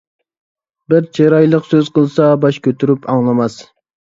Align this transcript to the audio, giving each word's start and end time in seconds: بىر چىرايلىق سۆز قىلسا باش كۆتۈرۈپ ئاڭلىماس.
بىر 0.93 1.03
چىرايلىق 1.17 1.69
سۆز 1.73 1.91
قىلسا 1.99 2.33
باش 2.47 2.61
كۆتۈرۈپ 2.69 3.07
ئاڭلىماس. 3.17 3.63